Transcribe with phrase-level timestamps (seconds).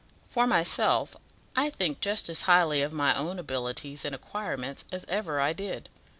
[0.27, 1.15] For myself,
[1.55, 5.89] I think just as highly of my own abilities and acquirements as ever I did.